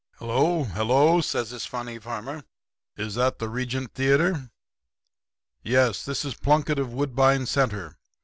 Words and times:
"'Hello, 0.15 0.63
hello!' 0.63 1.21
says 1.21 1.51
this 1.51 1.67
funny 1.67 1.99
farmer. 1.99 2.43
'Is 2.97 3.13
that 3.13 3.37
the 3.37 3.47
Regent 3.47 3.93
Theatre? 3.93 4.49
Yes; 5.61 6.03
this 6.05 6.25
is 6.25 6.33
Plunkett, 6.33 6.79
of 6.79 6.91
Woodbine 6.91 7.45
Centre. 7.45 7.99